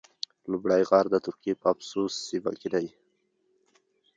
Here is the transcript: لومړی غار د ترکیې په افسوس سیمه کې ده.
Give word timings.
لومړی 0.51 0.81
غار 0.89 1.05
د 1.11 1.15
ترکیې 1.25 1.53
په 1.61 1.65
افسوس 1.73 2.13
سیمه 2.27 2.51
کې 2.59 2.69
ده. 2.73 2.81